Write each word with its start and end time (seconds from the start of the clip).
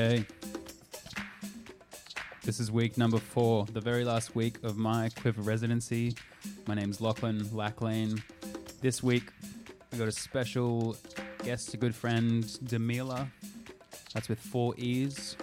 Okay. 0.00 0.24
This 2.42 2.58
is 2.58 2.72
week 2.72 2.96
number 2.96 3.18
four, 3.18 3.66
the 3.66 3.82
very 3.82 4.02
last 4.02 4.34
week 4.34 4.56
of 4.64 4.78
my 4.78 5.10
QUIVR 5.10 5.46
residency. 5.46 6.16
My 6.66 6.72
name's 6.72 7.02
Lachlan 7.02 7.44
Lacklane. 7.48 8.22
This 8.80 9.02
week, 9.02 9.30
we 9.92 9.98
got 9.98 10.08
a 10.08 10.12
special 10.12 10.96
guest, 11.44 11.74
a 11.74 11.76
good 11.76 11.94
friend, 11.94 12.44
Dameeeela. 12.64 13.28
That's 14.14 14.30
with 14.30 14.40
four 14.40 14.74
E's. 14.78 15.36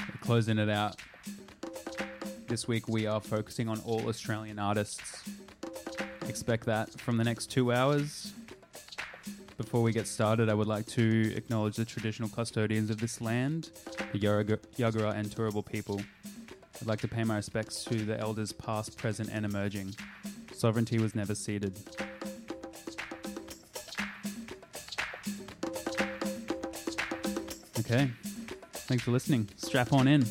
We're 0.00 0.22
closing 0.22 0.58
it 0.58 0.68
out. 0.68 0.96
This 2.48 2.66
week, 2.66 2.88
we 2.88 3.06
are 3.06 3.20
focusing 3.20 3.68
on 3.68 3.78
all 3.86 4.08
Australian 4.08 4.58
artists. 4.58 5.22
Expect 6.28 6.66
that 6.66 6.90
from 6.98 7.16
the 7.16 7.24
next 7.24 7.46
two 7.46 7.72
hours. 7.72 8.11
Before 9.72 9.84
we 9.84 9.92
get 9.94 10.06
started, 10.06 10.50
I 10.50 10.54
would 10.54 10.66
like 10.66 10.84
to 10.88 11.32
acknowledge 11.34 11.76
the 11.76 11.86
traditional 11.86 12.28
custodians 12.28 12.90
of 12.90 12.98
this 12.98 13.22
land, 13.22 13.70
the 14.12 14.18
Yagara 14.18 14.58
Yagara 14.76 15.14
and 15.14 15.26
Turrbal 15.30 15.64
people. 15.64 15.98
I'd 16.82 16.86
like 16.86 17.00
to 17.00 17.08
pay 17.08 17.24
my 17.24 17.36
respects 17.36 17.82
to 17.84 17.94
the 18.04 18.20
elders 18.20 18.52
past, 18.52 18.98
present, 18.98 19.30
and 19.32 19.46
emerging. 19.46 19.94
Sovereignty 20.52 20.98
was 20.98 21.14
never 21.14 21.34
ceded. 21.34 21.78
Okay. 27.78 28.10
Thanks 28.74 29.04
for 29.04 29.10
listening. 29.10 29.48
Strap 29.56 29.94
on 29.94 30.06
in. 30.06 30.26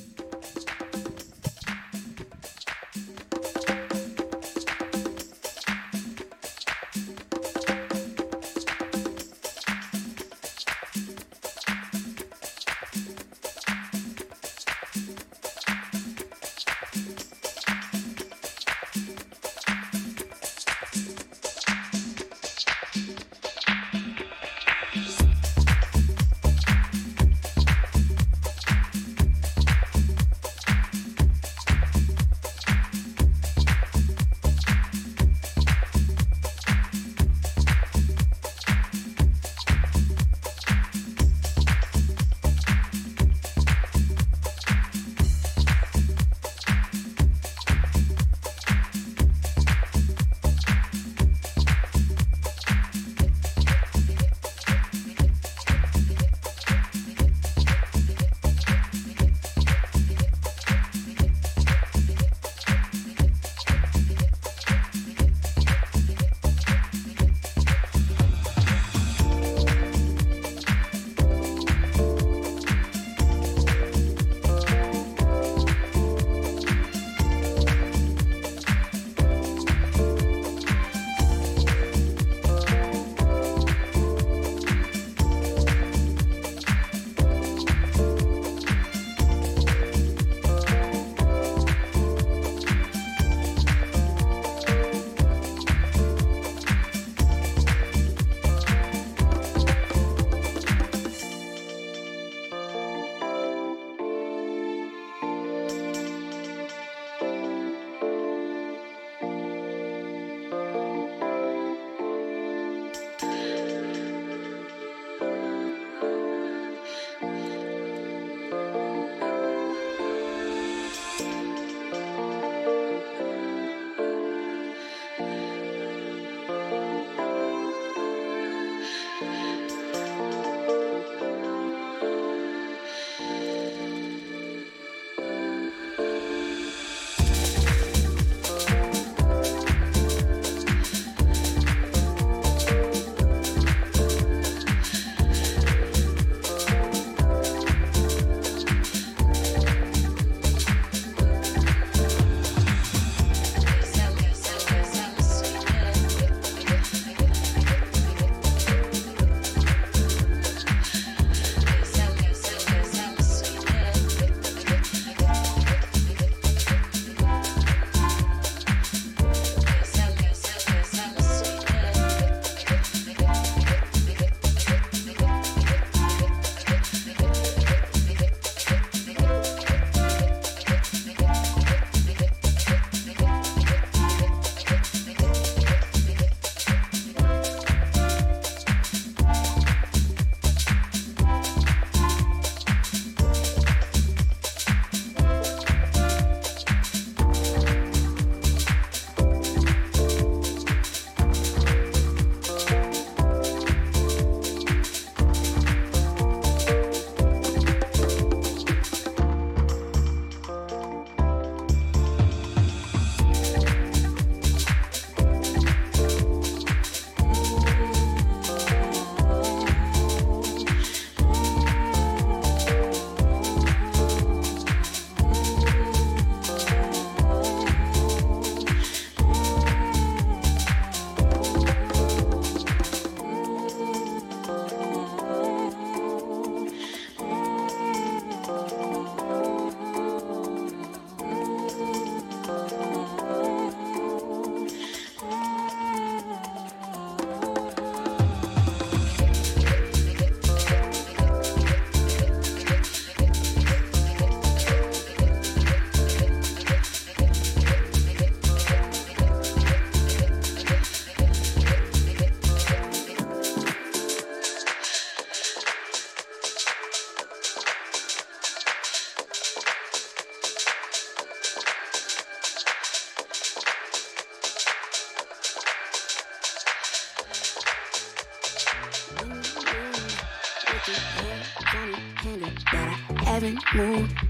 move 283.73 284.20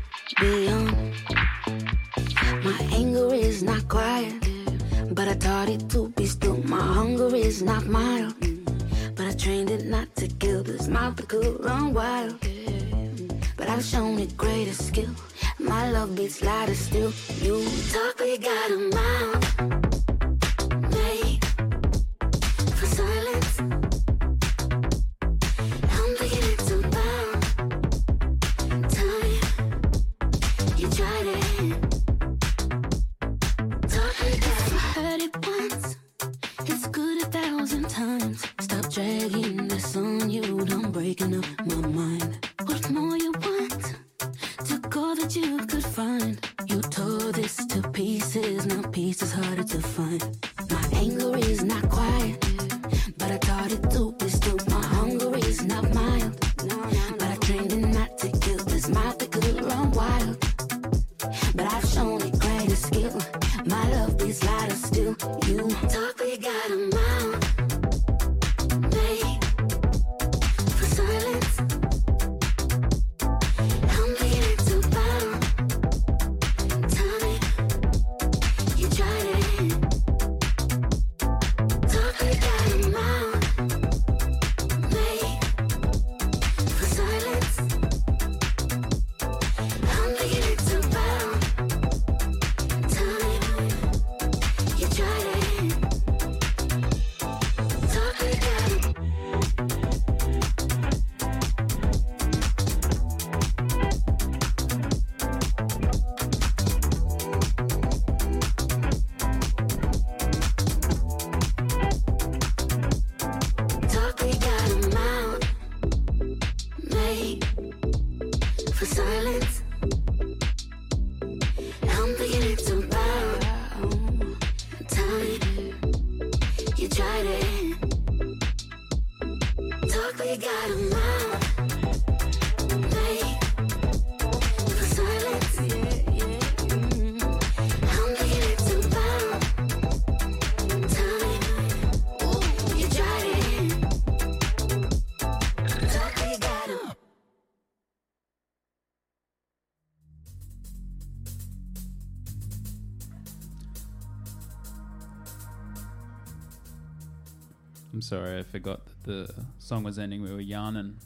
sorry, 158.11 158.39
I 158.39 158.43
forgot 158.43 158.81
that 159.05 159.05
the 159.05 159.45
song 159.57 159.83
was 159.83 159.97
ending. 159.97 160.21
We 160.21 160.33
were 160.33 160.41
yarning. 160.41 160.97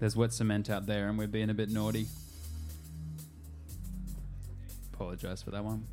There's 0.00 0.16
wet 0.16 0.32
cement 0.32 0.68
out 0.68 0.86
there, 0.86 1.08
and 1.08 1.16
we're 1.16 1.28
being 1.28 1.48
a 1.48 1.54
bit 1.54 1.70
naughty. 1.70 2.08
Apologise 4.92 5.42
for 5.42 5.52
that 5.52 5.64
one. 5.64 5.86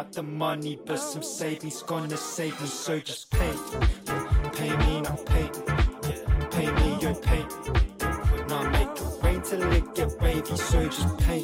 About 0.00 0.12
the 0.14 0.22
money, 0.22 0.78
but 0.86 0.96
some 0.96 1.22
savings 1.22 1.82
gonna 1.82 2.16
save 2.16 2.58
me, 2.58 2.66
so 2.66 2.98
just 3.00 3.30
pay. 3.30 3.52
Pay 4.54 4.74
me, 4.78 5.02
not 5.02 5.26
pay. 5.26 5.50
Pay 6.50 6.72
me, 6.72 6.98
you 7.02 7.14
pay. 7.20 7.44
Now 8.48 8.62
make 8.70 8.88
it 8.88 9.22
rain 9.22 9.42
till 9.42 9.62
it 9.72 9.94
get 9.94 10.18
wavy, 10.22 10.56
so 10.56 10.88
just 10.88 11.18
pay. 11.18 11.42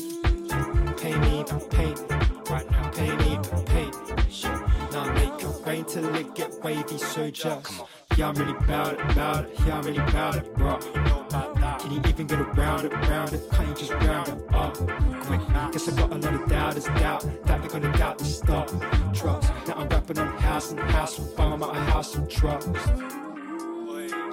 Pay 0.97 1.15
me, 1.19 1.45
not 1.51 1.69
pay. 1.71 1.93
Right 2.51 2.71
now, 2.71 2.91
pay 2.93 3.15
me, 3.17 3.37
not 3.37 3.67
pay. 3.67 3.91
Now 4.91 5.13
make 5.13 5.43
it 5.43 5.67
rain 5.67 5.85
till 5.85 6.15
it 6.15 6.35
get 6.35 6.53
wavy, 6.65 6.97
so 6.97 7.31
just. 7.31 7.71
Yeah, 8.17 8.29
I'm 8.29 8.35
really 8.37 8.59
bout 8.67 8.95
it, 8.95 9.15
bout 9.15 9.45
it. 9.45 9.61
Yeah, 9.67 9.79
I'm 9.79 9.85
really 9.85 10.13
bout 10.13 10.37
it, 10.37 10.55
bro. 10.55 11.06
You 11.97 12.03
even 12.11 12.27
get 12.27 12.41
around 12.41 12.85
it, 12.85 12.93
around 12.93 13.33
it? 13.33 13.51
Can't 13.53 13.75
just 13.75 13.91
round 13.91 14.29
it 14.29 14.55
up? 14.55 14.75
Quick, 14.77 15.41
guess 15.73 15.89
I 15.89 15.97
got 15.97 16.13
a 16.13 16.17
lot 16.17 16.35
of 16.35 16.47
doubters, 16.47 16.85
doubt 16.85 17.27
that 17.45 17.63
they're 17.63 17.71
gonna 17.71 17.97
doubt 17.97 18.19
this 18.19 18.37
stuff. 18.37 18.69
Trust. 19.15 19.51
Now 19.67 19.77
I'm 19.77 19.89
rapping 19.89 20.19
on 20.19 20.29
house 20.37 20.73
and 20.73 20.81
house, 20.81 21.19
buying 21.19 21.59
my 21.59 21.75
house 21.75 22.15
and 22.15 22.29
trust. 22.29 22.69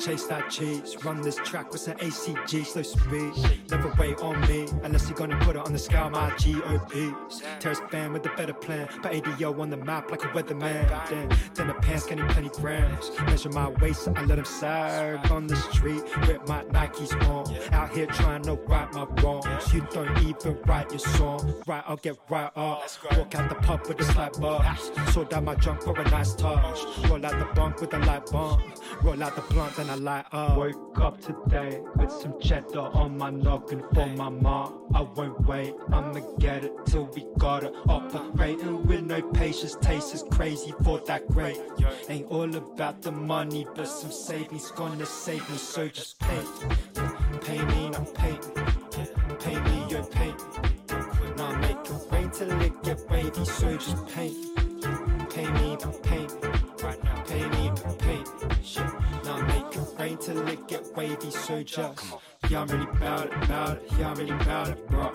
Chase 0.04 0.26
that 0.26 0.50
cheese, 0.50 0.98
run 1.06 1.22
this 1.22 1.38
track 1.38 1.72
with 1.72 1.88
an 1.88 1.98
ACG, 2.00 2.66
slow 2.66 2.82
speed. 2.82 3.32
Never 3.72 3.94
wait 3.98 4.18
on 4.20 4.42
me, 4.42 4.68
unless 4.84 5.08
you're 5.08 5.18
gonna 5.18 5.38
put 5.46 5.56
it 5.56 5.66
on 5.66 5.72
the 5.72 5.80
scale, 5.80 6.10
my 6.10 6.30
GOPs. 6.32 7.42
Terrorist 7.62 7.84
fan 7.90 8.12
with 8.12 8.26
a 8.26 8.36
better 8.36 8.54
plan, 8.54 8.88
put 9.02 9.14
ADO 9.14 9.62
on 9.62 9.70
the 9.70 9.78
map 9.78 10.12
like 10.12 10.26
a 10.26 10.28
weatherman. 10.28 11.10
Then, 11.10 11.30
then 11.54 11.68
the 11.68 11.74
pants 11.76 12.06
getting 12.06 12.28
plenty 12.28 12.50
grams. 12.50 13.12
Measure 13.22 13.50
my 13.52 13.70
waist, 13.70 14.10
I 14.10 14.26
let 14.26 14.36
them 14.36 14.44
sag 14.44 15.32
on 15.32 15.48
the 15.48 15.56
street 15.56 16.04
with 16.28 16.46
my 16.50 16.66
Nikes 16.66 17.14
on. 17.30 17.74
Out 17.74 17.96
here 17.96 18.08
trying 18.08 18.42
to 18.44 18.56
right 18.56 18.92
my 18.94 19.06
wrongs. 19.22 19.74
You 19.74 19.88
don't 19.94 20.18
even 20.28 20.58
write 20.66 20.90
your 20.90 21.00
song, 21.00 21.62
right? 21.66 21.84
I'll 21.88 21.96
get 21.96 22.18
right 22.30 22.52
up. 22.58 22.90
Walk 23.16 23.36
out 23.36 23.48
the 23.48 23.56
pub 23.56 23.88
with 23.88 24.02
a 24.02 24.04
slight 24.04 24.34
bar. 24.34 24.78
Sort 25.12 25.30
down 25.30 25.46
my 25.46 25.56
junk 25.56 25.82
for 25.82 25.98
a 25.98 26.04
nice 26.10 26.36
touch. 26.36 26.80
Roll 27.08 27.26
out 27.26 27.40
the 27.40 27.48
bunk 27.56 27.80
with 27.80 27.94
a 27.94 28.00
light 28.00 28.30
bump. 28.30 28.62
Roll 29.02 29.24
out 29.24 29.36
the 29.36 29.42
blunt, 29.54 29.76
then 29.78 29.90
I 29.90 29.93
light 29.96 30.26
up. 30.32 30.58
Woke 30.58 31.00
up 31.00 31.22
today 31.22 31.82
with 31.96 32.12
some 32.12 32.40
cheddar 32.40 32.80
on 32.80 33.18
my 33.18 33.30
noggin 33.30 33.84
for 33.94 34.08
my 34.08 34.30
mom. 34.30 34.84
I 34.94 35.02
won't 35.02 35.40
wait, 35.46 35.74
I'ma 35.92 36.20
get 36.40 36.64
it 36.64 36.72
till 36.86 37.06
we 37.16 37.26
got 37.38 37.64
it. 37.64 37.74
Operating 37.88 38.86
with 38.86 39.02
no 39.02 39.22
patience, 39.22 39.76
taste 39.82 40.14
is 40.14 40.24
crazy 40.32 40.74
for 40.84 41.00
that 41.08 41.28
great. 41.28 41.60
Ain't 42.10 42.28
all 42.28 42.56
about 42.56 43.02
the 43.02 43.12
money, 43.12 43.66
but 43.76 43.88
some 43.88 44.12
savings 44.12 44.72
gonna 44.72 45.06
save 45.06 45.48
me, 45.50 45.58
so 45.58 45.88
just 45.88 46.20
pay. 46.20 46.44
Pay 47.42 47.64
me, 47.66 47.90
not 47.90 48.14
pay. 48.14 48.38
Pay 49.40 49.60
me, 49.60 49.86
you 49.90 50.04
pay. 50.12 50.34
Now 51.38 51.56
make 51.60 51.78
it 51.78 52.12
rain 52.12 52.30
till 52.30 52.62
it 52.62 52.84
get 52.84 53.10
wavy, 53.10 53.46
so 53.46 53.78
just 53.78 54.08
pay. 54.10 54.32
Pay 55.30 55.52
me, 55.52 55.78
not 55.78 56.04
pay. 56.04 56.28
Right 56.28 56.43
rain 60.04 60.18
till 60.18 60.48
it 60.48 60.68
get 60.68 60.84
wavy, 60.96 61.32
so 61.32 61.64
just. 61.64 62.06
Yeah, 62.50 62.62
I'm 62.62 62.68
really 62.68 62.86
bout 63.00 63.26
it, 63.26 63.48
bout 63.48 63.78
it. 63.78 63.92
Yeah, 63.98 64.10
I'm 64.10 64.18
really 64.18 64.38
bout 64.44 64.68
it, 64.68 64.88
bro. 64.88 65.10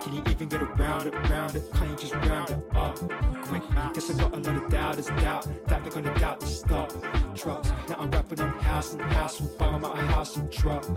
Can 0.00 0.14
you 0.14 0.22
even 0.30 0.48
get 0.48 0.62
around 0.62 1.06
it, 1.08 1.14
round 1.28 1.54
it? 1.54 1.64
Can't 1.74 1.90
you 1.90 1.96
just 1.96 2.14
round 2.14 2.50
it 2.50 2.62
up? 2.74 2.96
Quick, 3.48 3.62
guess 3.92 4.10
I 4.10 4.18
got 4.18 4.32
a 4.34 4.38
lot 4.38 4.62
of 4.62 4.70
doubters, 4.70 5.06
doubt 5.06 5.46
that 5.66 5.82
they're 5.82 5.92
gonna 5.92 6.18
doubt 6.18 6.40
this 6.40 6.60
stuff. 6.60 6.90
Trust. 7.34 7.72
Now 7.88 7.96
I'm 7.98 8.10
rapping 8.10 8.40
on 8.40 8.48
house 8.70 8.94
and 8.94 9.02
house, 9.02 9.40
buying 9.40 9.82
my 9.82 9.96
house 10.12 10.36
and 10.36 10.50
trust. 10.50 10.90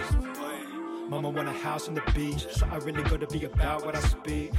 Mama 1.09 1.29
want 1.29 1.49
a 1.49 1.51
house 1.51 1.89
on 1.89 1.95
the 1.95 2.03
beach, 2.15 2.47
so 2.49 2.65
I 2.71 2.77
really 2.77 3.03
gotta 3.03 3.27
be 3.27 3.43
about 3.43 3.85
what 3.85 3.95
I 3.95 3.99
speak. 3.99 4.51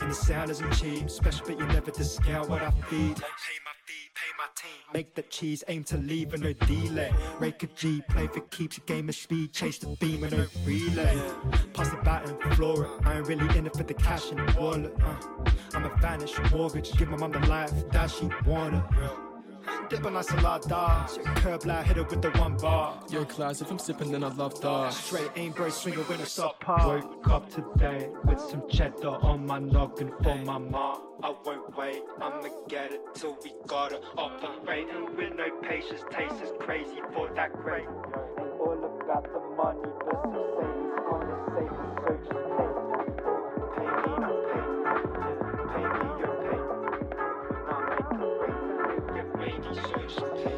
And 0.00 0.10
the 0.10 0.14
sound 0.14 0.50
isn't 0.50 0.72
cheap, 0.78 1.10
special, 1.10 1.46
but 1.46 1.58
you 1.58 1.66
never 1.66 1.90
discount 1.90 2.48
what 2.48 2.62
I 2.62 2.70
feed. 2.88 3.20
Make 4.92 5.14
the 5.14 5.22
cheese, 5.22 5.62
aim 5.68 5.84
to 5.84 5.96
leave 5.98 6.32
and 6.34 6.42
no 6.42 6.52
delay. 6.52 7.12
Rake 7.38 7.62
a 7.62 7.66
G, 7.66 8.02
play 8.08 8.26
for 8.26 8.40
keeps, 8.40 8.78
a 8.78 8.80
game 8.80 9.08
of 9.08 9.14
speed, 9.14 9.52
chase 9.52 9.78
the 9.78 9.88
beam 10.00 10.24
and 10.24 10.32
no 10.36 10.46
relay. 10.64 11.20
Pass 11.74 11.90
the 11.90 11.96
bat 11.96 12.28
and 12.28 12.54
floor 12.54 12.84
it. 12.84 13.06
I 13.06 13.18
ain't 13.18 13.26
really 13.26 13.58
in 13.58 13.66
it 13.66 13.76
for 13.76 13.82
the 13.82 13.94
cash 13.94 14.30
in 14.30 14.38
the 14.38 14.56
wallet. 14.58 14.94
Uh. 15.02 15.16
I'm 15.74 15.84
a 15.84 15.96
vanish 15.96 16.32
mortgage, 16.50 16.92
give 16.96 17.08
my 17.08 17.16
mom 17.16 17.32
the 17.32 17.40
life 17.40 17.72
that 17.90 18.10
she 18.10 18.28
wanted. 18.46 18.82
Dip 19.88 20.04
on 20.04 20.16
a 20.16 20.20
salada, 20.20 21.36
curb 21.36 21.64
line, 21.64 21.84
hit 21.84 21.96
it 21.96 22.10
with 22.10 22.20
the 22.20 22.30
one 22.32 22.56
bar. 22.56 23.00
Your 23.10 23.24
class, 23.24 23.60
if 23.60 23.70
I'm 23.70 23.78
sipping, 23.78 24.10
then 24.10 24.24
I 24.24 24.32
love 24.34 24.60
that. 24.60 24.92
Straight 24.92 25.30
aim, 25.36 25.52
bird 25.52 25.72
swinger 25.72 26.02
when 26.02 26.20
it's 26.20 26.38
up 26.38 26.58
par. 26.60 26.86
Woke 26.88 27.28
up 27.30 27.48
today 27.50 28.08
with 28.24 28.40
some 28.40 28.68
cheddar 28.68 29.16
on 29.22 29.46
my 29.46 29.58
noggin 29.60 30.12
for 30.22 30.34
my 30.36 30.58
mom. 30.58 31.02
I 31.22 31.34
won't 31.44 31.76
wait, 31.76 32.02
I'ma 32.20 32.48
get 32.68 32.92
it 32.92 33.00
till 33.14 33.38
we 33.44 33.52
got 33.66 33.92
it. 33.92 34.02
Operating 34.18 35.16
with 35.16 35.34
no 35.36 35.50
patience, 35.62 36.02
taste 36.10 36.42
is 36.42 36.50
crazy 36.60 37.00
for 37.14 37.30
that 37.34 37.52
great. 37.52 37.86
Ain't 37.86 38.60
all 38.60 39.00
about 39.02 39.24
the 39.32 39.40
money, 39.56 39.88
but 40.04 40.22
some 40.24 40.34
savings 40.58 40.94
gonna 41.08 41.36
save 41.54 41.70
me, 41.70 42.14
so 42.28 42.35
wavy, 50.20 50.55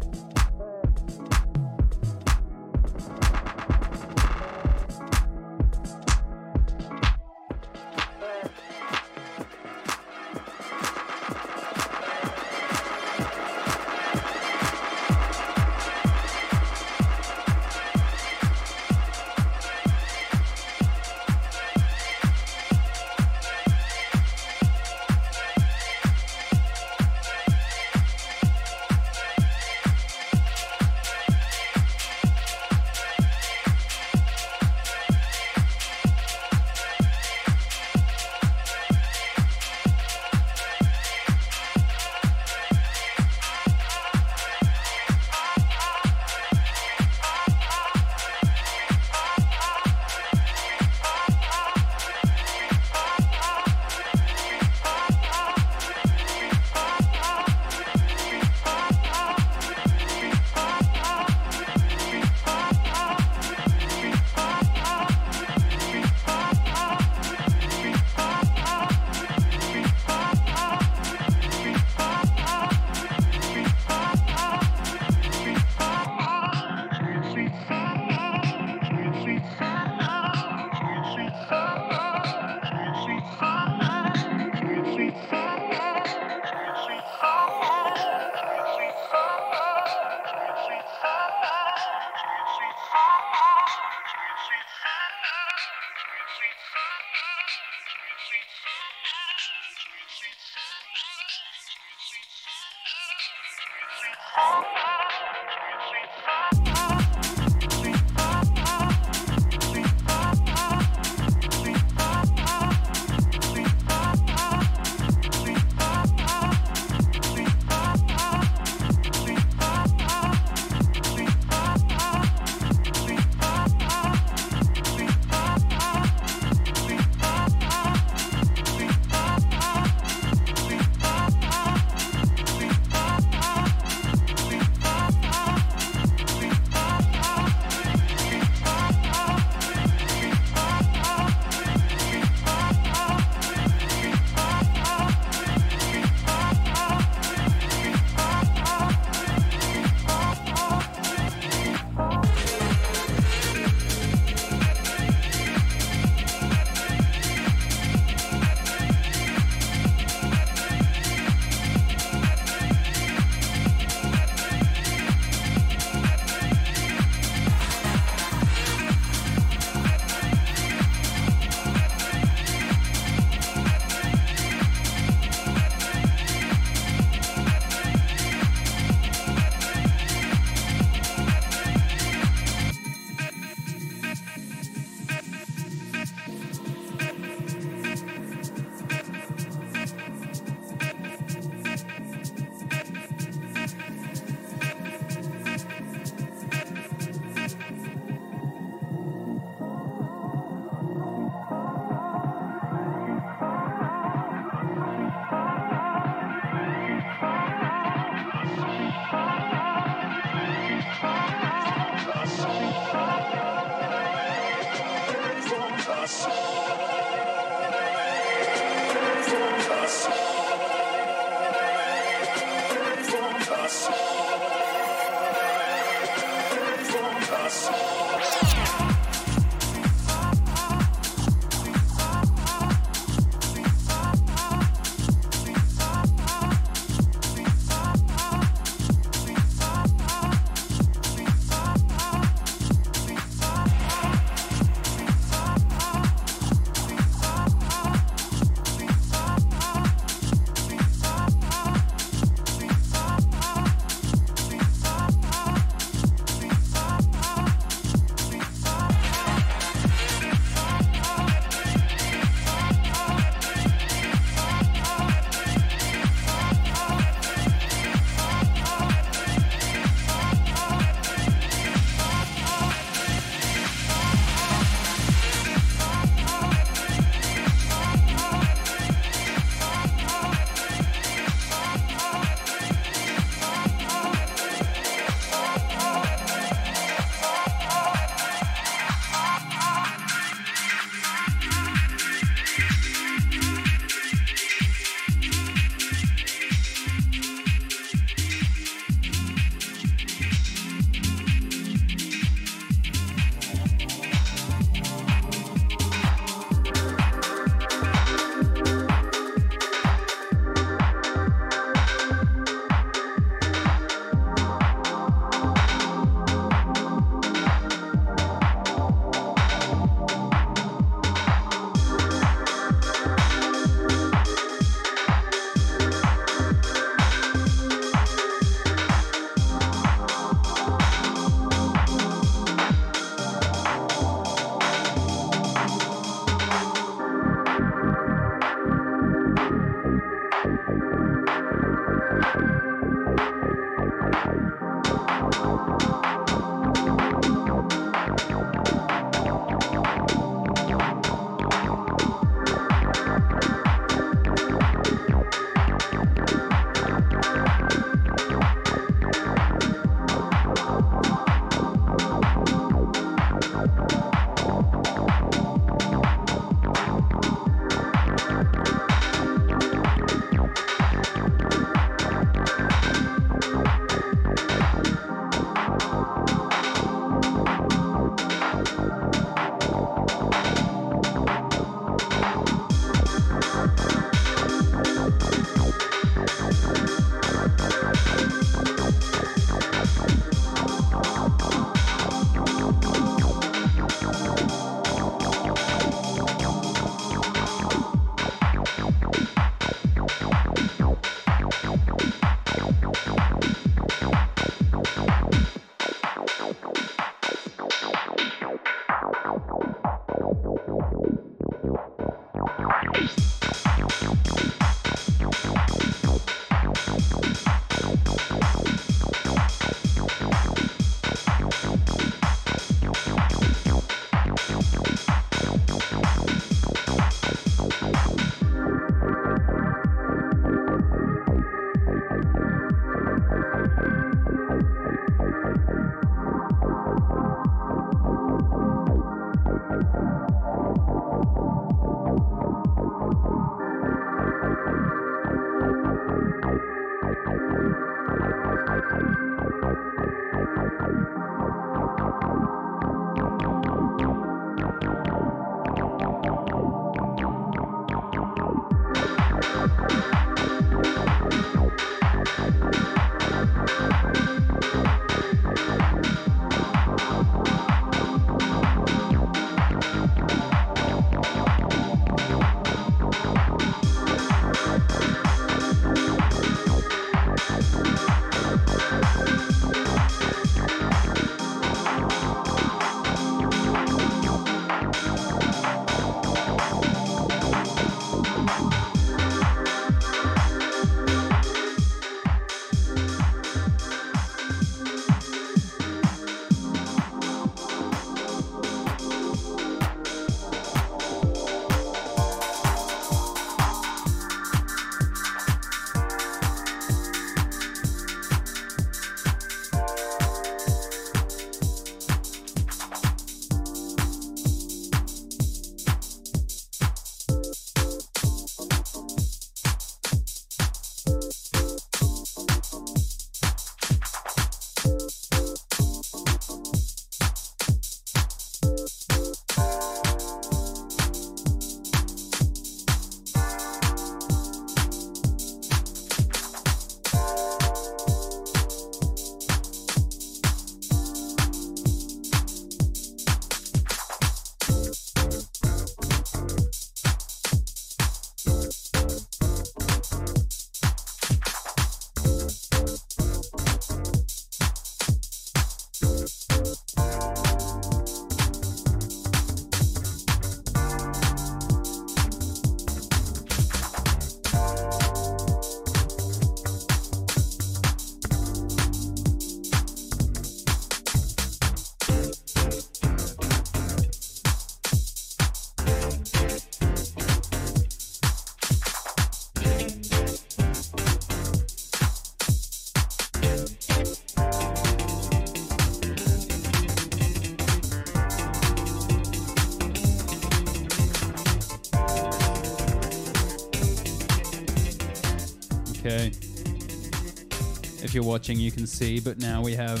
you're 598.18 598.26
watching, 598.26 598.58
you 598.58 598.72
can 598.72 598.84
see, 598.84 599.20
but 599.20 599.38
now 599.38 599.62
we 599.62 599.76
have 599.76 600.00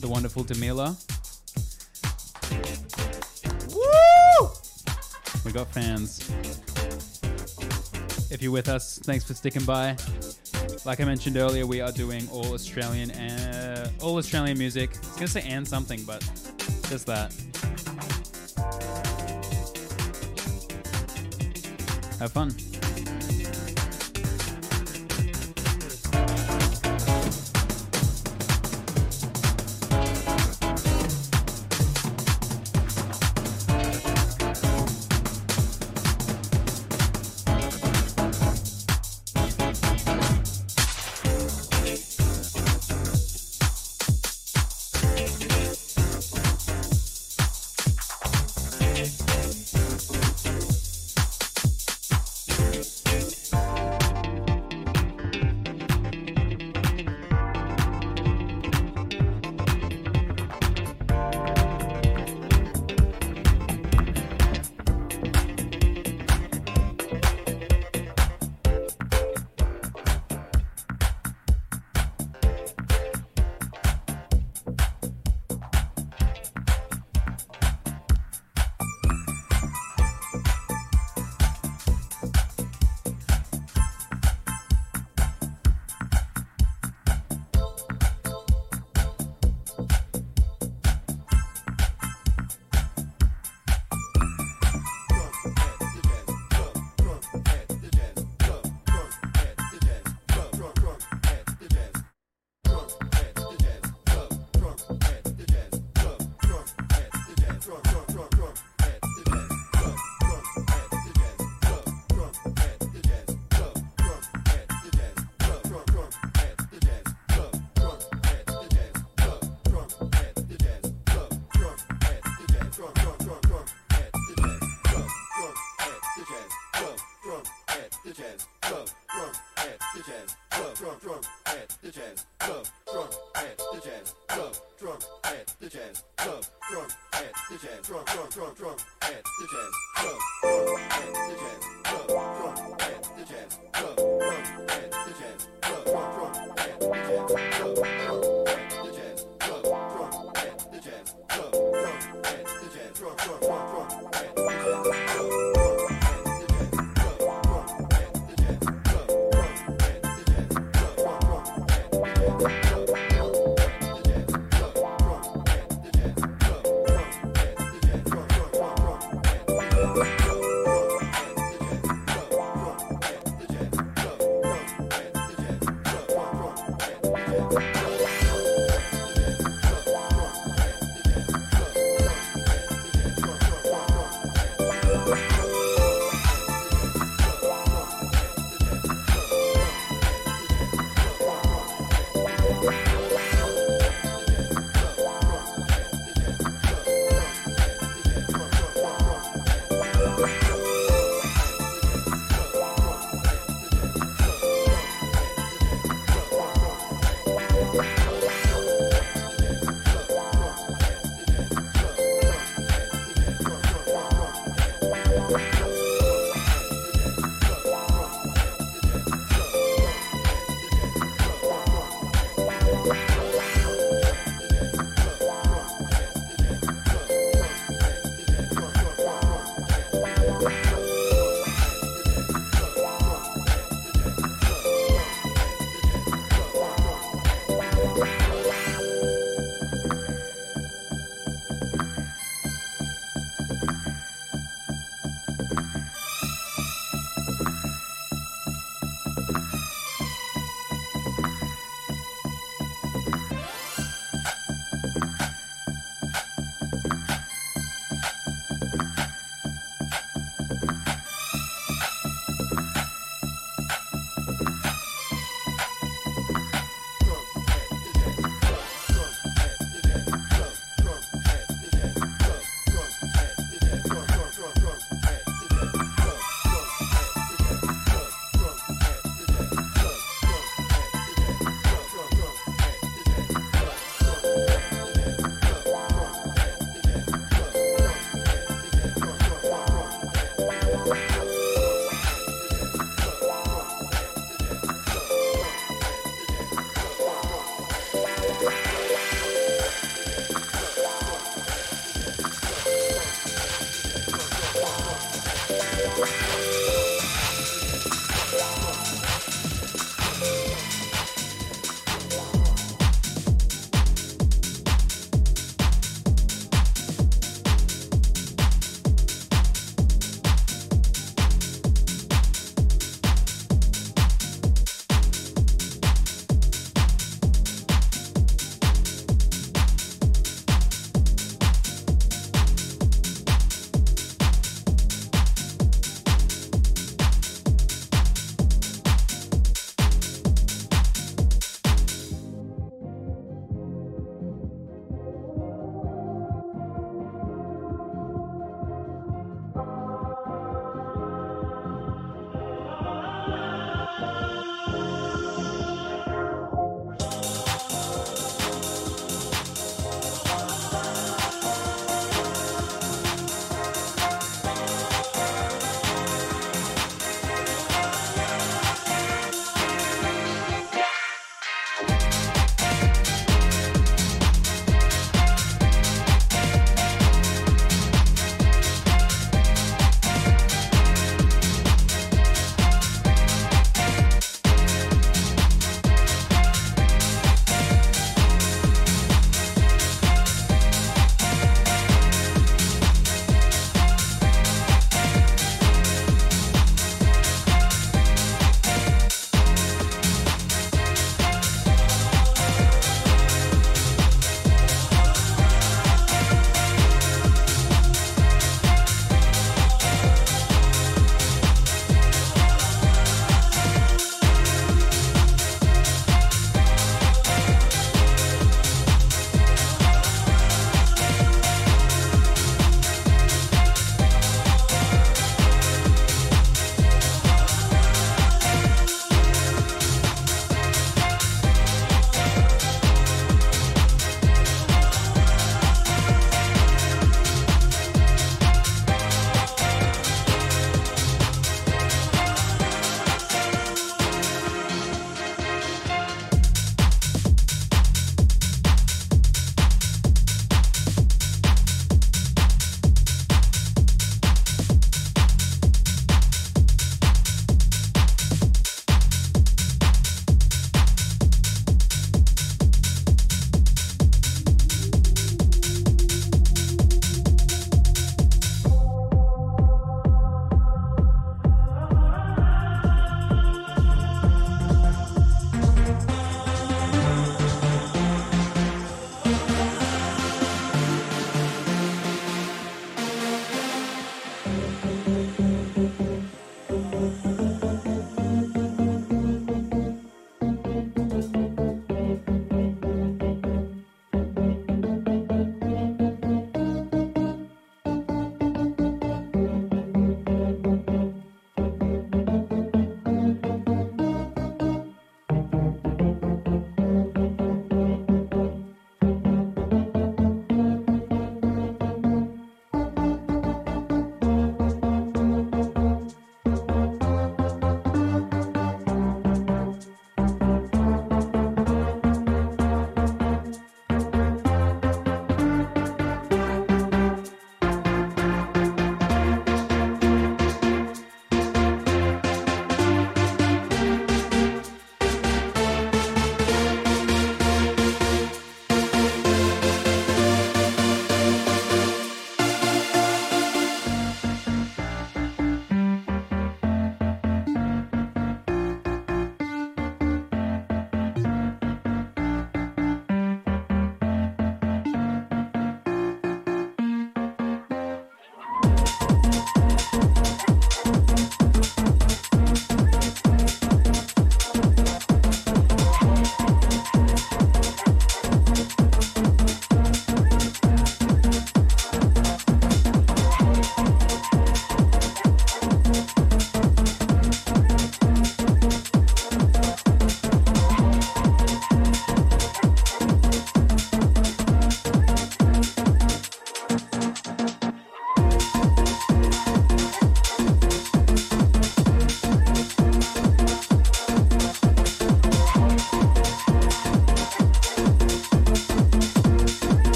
the 0.00 0.06
wonderful 0.06 0.44
Dameeeela. 0.44 0.94
Woo! 3.74 4.48
We 5.44 5.50
got 5.50 5.66
fans. 5.72 6.20
If 8.30 8.42
you're 8.42 8.52
with 8.52 8.68
us, 8.68 9.00
thanks 9.02 9.24
for 9.24 9.34
sticking 9.34 9.64
by. 9.64 9.96
Like 10.84 11.00
I 11.00 11.04
mentioned 11.04 11.36
earlier, 11.36 11.66
we 11.66 11.80
are 11.80 11.90
doing 11.90 12.28
all 12.30 12.54
Australian 12.54 13.10
uh, 13.10 13.90
all 14.00 14.18
Australian 14.18 14.56
music. 14.56 14.90
I 14.94 14.98
was 14.98 15.08
gonna 15.16 15.26
say 15.26 15.42
and 15.48 15.66
something, 15.66 16.04
but 16.04 16.20
just 16.88 17.06
that. 17.06 17.34
Have 22.20 22.30
fun. 22.30 22.54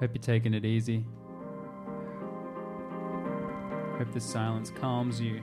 Hope 0.00 0.14
you're 0.14 0.22
taking 0.22 0.54
it 0.54 0.64
easy. 0.64 1.04
Hope 3.98 4.10
the 4.14 4.20
silence 4.20 4.72
calms 4.80 5.20
you. 5.20 5.42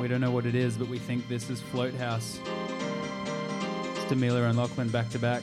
We 0.00 0.08
don't 0.08 0.22
know 0.22 0.30
what 0.30 0.46
it 0.46 0.54
is, 0.54 0.78
but 0.78 0.88
we 0.88 0.98
think 0.98 1.28
this 1.28 1.50
is 1.50 1.60
Float 1.60 1.92
House. 1.92 2.40
It's 2.44 4.04
Dameeeela 4.06 4.48
and 4.48 4.58
Lachlan 4.58 4.88
back 4.88 5.10
to 5.10 5.18
back. 5.18 5.42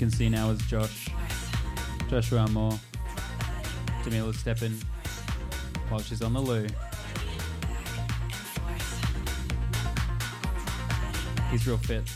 can 0.00 0.10
see 0.10 0.30
now 0.30 0.48
is 0.48 0.58
Josh, 0.62 1.10
Joshua 2.08 2.48
Moore, 2.48 2.80
Jamila 4.02 4.32
Steppen 4.32 4.82
while 5.90 6.00
she's 6.00 6.22
on 6.22 6.32
the 6.32 6.40
loo. 6.40 6.66
He's 11.50 11.66
real 11.66 11.76
fit. 11.76 12.10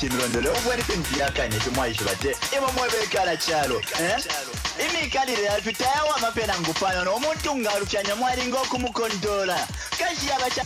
timilondolo 0.00 0.50
okubona 0.50 0.78
impimbi 0.78 1.18
yakhanyehle 1.20 1.68
umwayishibate 1.70 2.30
imomoya 2.56 2.90
beyikala 2.92 3.36
tshalo 3.36 3.76
um 3.76 4.04
eh? 4.04 4.18
imikhalire 4.84 5.42
yathu 5.42 5.72
tayawama 5.72 6.32
phela 6.32 6.60
ngufana 6.60 7.04
nomuntu 7.04 7.52
ungalushanya 7.52 8.14
mwalingoku 8.16 8.76
umukhontola 8.76 9.58
kashiyabaha 9.98 10.64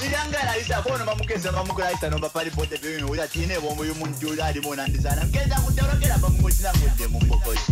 ndirangalalisa 0.00 0.82
bono 0.82 1.04
vamukeza 1.04 1.52
vamukulalisa 1.52 2.10
nomba 2.10 2.28
palipote 2.28 2.76
vyunyuuta 2.76 3.28
tine 3.28 3.58
vomo 3.58 3.84
yumuntu 3.84 4.42
alimo 4.42 4.74
nandisana 4.76 5.24
mukeza 5.24 5.54
kutorokela 5.54 6.18
pamukotinangudde 6.18 7.06
mumbokosi 7.06 7.69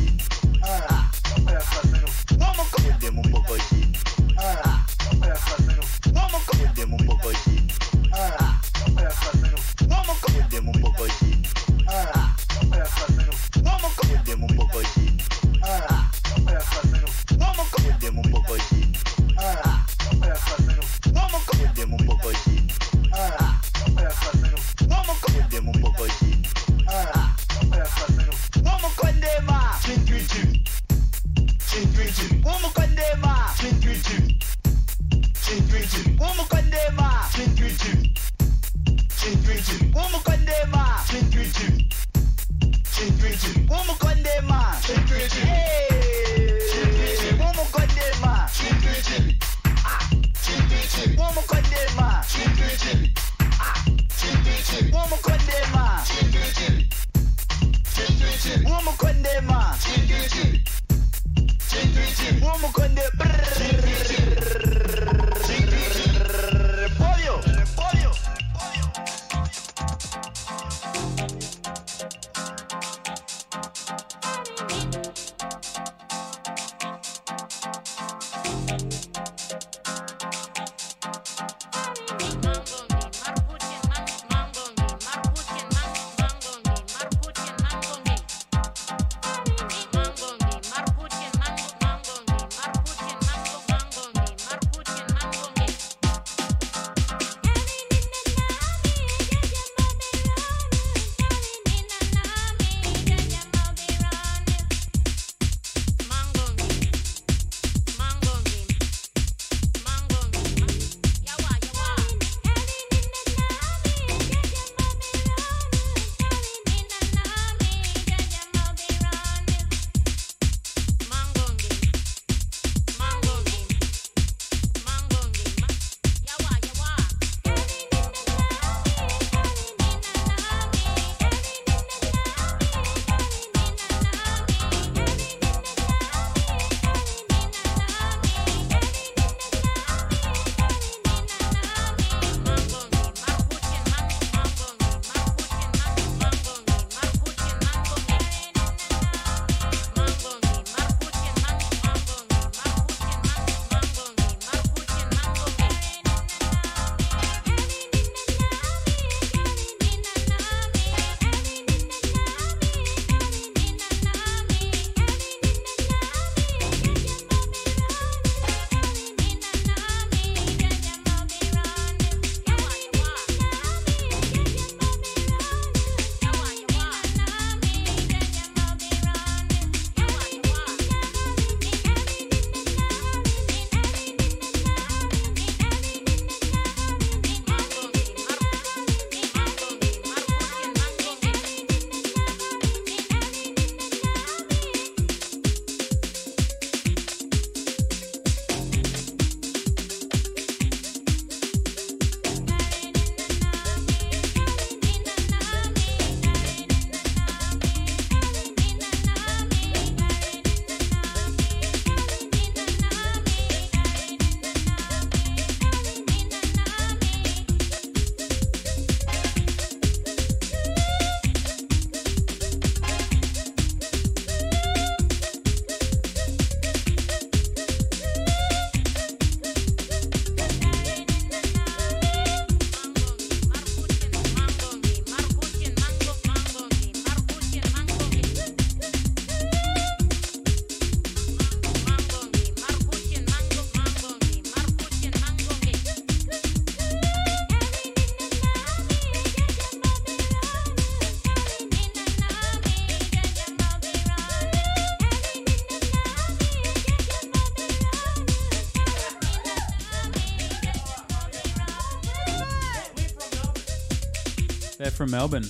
from 265.09 265.19
Melbourne. 265.19 265.45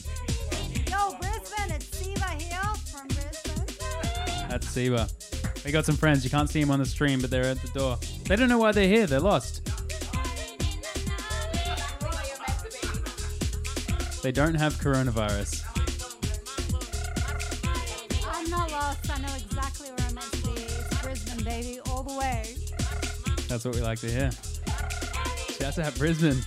Yo, 0.88 1.16
Brisbane, 1.18 1.74
it's 1.74 1.98
Siva 1.98 2.26
here 2.30 2.60
from 2.92 3.08
Brisbane. 3.08 4.48
That's 4.48 4.68
Seba. 4.68 5.08
We 5.64 5.72
got 5.72 5.84
some 5.84 5.96
friends. 5.96 6.24
You 6.24 6.30
can't 6.30 6.48
see 6.48 6.60
them 6.60 6.70
on 6.70 6.78
the 6.78 6.86
stream, 6.86 7.20
but 7.20 7.30
they're 7.30 7.44
at 7.44 7.60
the 7.60 7.68
door. 7.68 7.98
They 8.24 8.36
don't 8.36 8.48
know 8.48 8.58
why 8.58 8.72
they're 8.72 8.86
here. 8.86 9.06
They're 9.06 9.20
lost. 9.20 9.64
They 14.22 14.32
don't 14.32 14.54
have 14.54 14.74
coronavirus. 14.74 15.64
I'm 18.26 18.50
not 18.50 18.70
lost. 18.70 19.10
I 19.10 19.18
know 19.20 19.34
exactly 19.34 19.88
where 19.90 20.06
I'm 20.08 20.14
meant 20.14 20.32
to 20.32 20.42
be. 20.42 20.52
It's 20.52 21.02
Brisbane, 21.02 21.44
baby, 21.44 21.80
all 21.88 22.02
the 22.02 22.14
way. 22.16 22.54
That's 23.48 23.64
what 23.64 23.74
we 23.74 23.80
like 23.80 23.98
to 24.00 24.10
hear. 24.10 24.30
Shouts 25.58 25.78
out 25.78 25.96
Brisbane. 25.96 26.42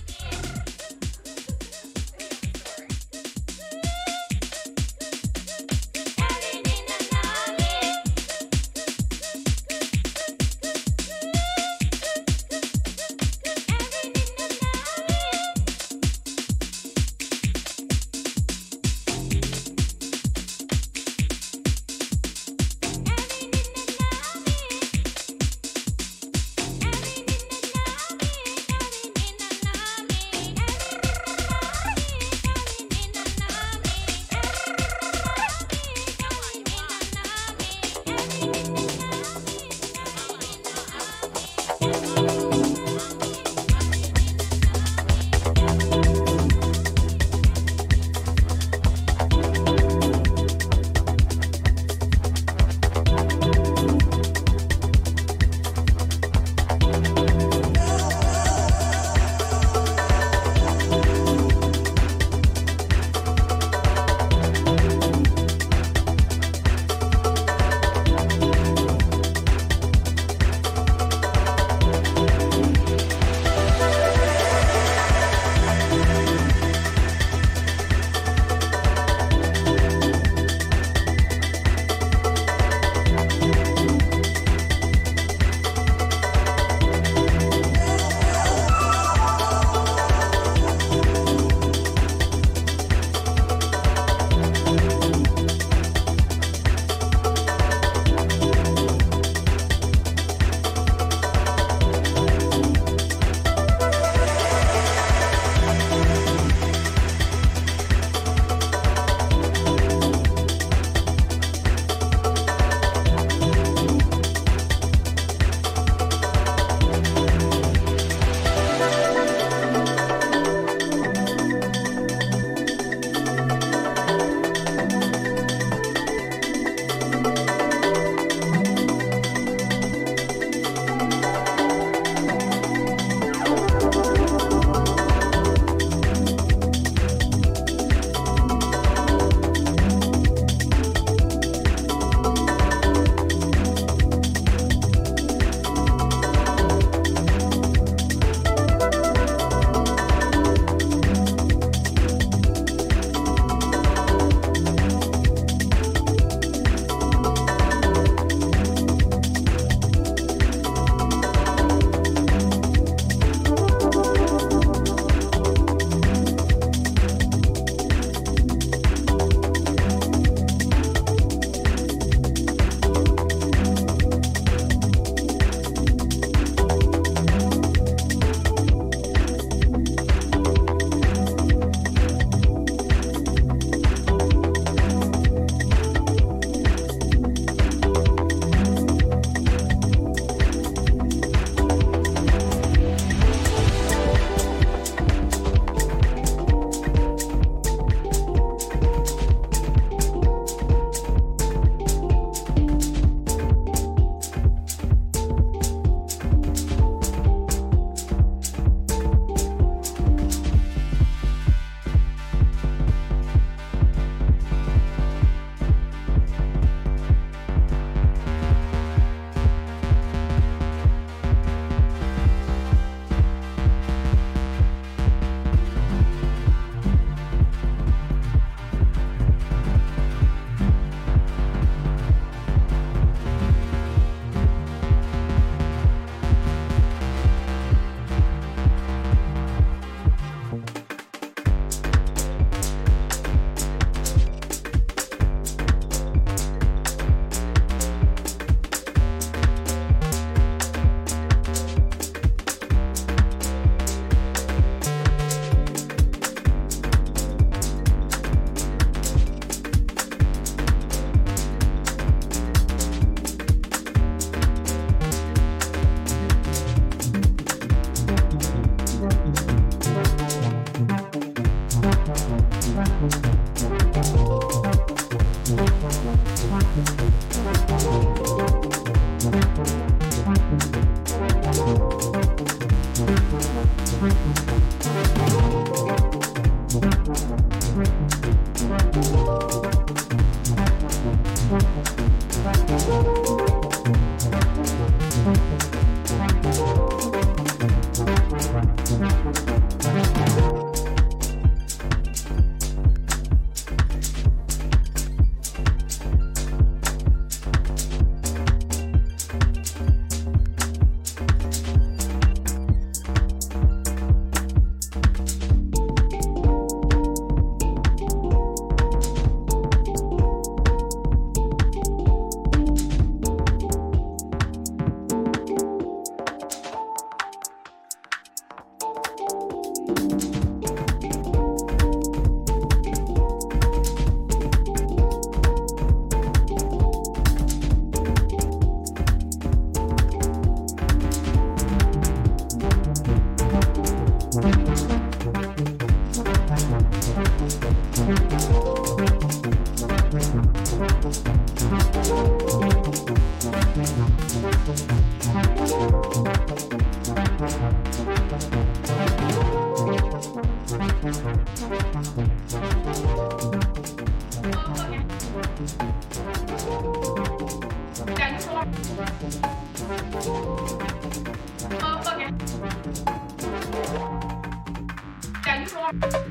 Don't 376.00 376.21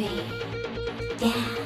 rush 0.00 1.56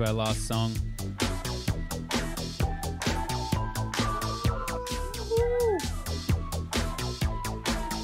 Our 0.00 0.14
last 0.14 0.48
song. 0.48 0.72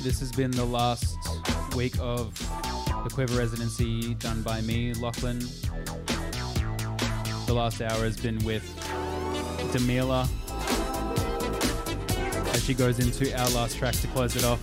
This 0.02 0.20
has 0.20 0.30
been 0.30 0.50
the 0.50 0.64
last 0.64 1.16
week 1.74 1.94
of 1.98 2.38
the 3.02 3.10
QUIVR 3.10 3.38
residency 3.38 4.12
done 4.14 4.42
by 4.42 4.60
me, 4.60 4.92
Lachlan. 4.92 5.38
The 7.46 7.54
last 7.54 7.80
hour 7.80 8.04
has 8.04 8.18
been 8.18 8.44
with 8.44 8.62
Dameeeela 9.72 10.28
as 12.54 12.62
she 12.62 12.74
goes 12.74 12.98
into 12.98 13.34
our 13.40 13.48
last 13.50 13.78
track 13.78 13.94
to 13.94 14.06
close 14.08 14.36
it 14.36 14.44
off. 14.44 14.60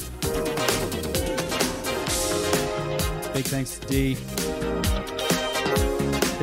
Big 3.34 3.46
thanks 3.46 3.80
to 3.80 3.88
D. 3.88 5.03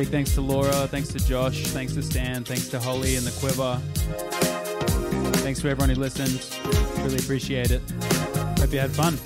Big 0.01 0.09
thanks 0.09 0.33
to 0.33 0.41
Laura, 0.41 0.87
thanks 0.87 1.09
to 1.09 1.19
Josh, 1.19 1.61
thanks 1.67 1.93
to 1.93 2.01
Stan, 2.01 2.43
thanks 2.43 2.67
to 2.69 2.79
Holly 2.79 3.17
and 3.17 3.23
the 3.23 3.29
QUIVR. 3.29 3.79
Thanks 5.43 5.61
to 5.61 5.69
everyone 5.69 5.93
who 5.93 6.01
listened. 6.01 6.43
Really 7.05 7.19
appreciate 7.19 7.69
it. 7.69 7.83
Hope 8.57 8.73
you 8.73 8.79
had 8.79 8.89
fun. 8.89 9.19